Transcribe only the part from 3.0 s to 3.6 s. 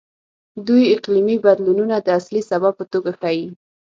ښيي.